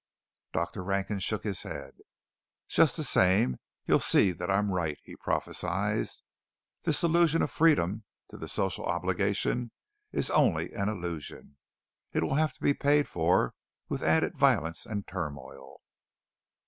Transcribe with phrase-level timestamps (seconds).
[0.51, 0.83] Dr.
[0.83, 1.93] Rankin shook his head.
[2.67, 6.07] "Just the same, you'll see that I am right," he prophesied.
[6.81, 9.69] "This illusion of freedom to the social obligation
[10.11, 11.57] is only an illusion.
[12.13, 13.53] It will have to be paid for
[13.89, 15.81] with added violence and turmoil."